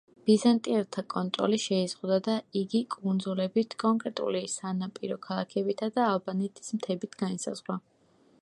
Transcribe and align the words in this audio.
ბიზანტიელთა 0.27 1.01
კონტროლი 1.13 1.59
შეიზღუდა 1.63 2.17
და 2.29 2.37
იგი 2.63 2.81
კუნძულებით, 2.95 3.77
კონკრეტული 3.85 4.43
სანაპირო 4.57 5.21
ქალაქებითა 5.29 5.95
და 5.99 6.11
ალბანეთის 6.15 6.75
მთებით 6.79 7.19
განისაზღვრა. 7.25 7.79